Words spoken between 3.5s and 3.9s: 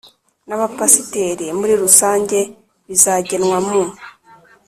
mu